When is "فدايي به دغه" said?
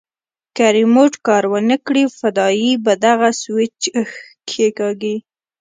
2.19-3.29